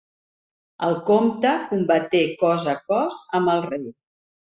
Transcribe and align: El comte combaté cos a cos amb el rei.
El 0.87 0.97
comte 1.09 1.53
combaté 1.73 2.25
cos 2.43 2.69
a 2.75 2.79
cos 2.91 3.25
amb 3.41 3.57
el 3.59 3.67
rei. 3.73 3.89